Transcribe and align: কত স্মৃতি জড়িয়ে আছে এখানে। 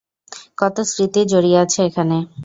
কত 0.57 0.75
স্মৃতি 0.89 1.21
জড়িয়ে 1.31 1.57
আছে 1.63 1.79
এখানে। 1.87 2.17